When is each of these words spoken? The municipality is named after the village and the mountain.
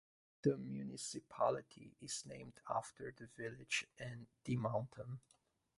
The 0.41 0.57
municipality 0.57 1.95
is 2.01 2.25
named 2.25 2.59
after 2.67 3.13
the 3.15 3.27
village 3.37 3.85
and 3.99 4.25
the 4.45 4.55
mountain. 4.57 5.19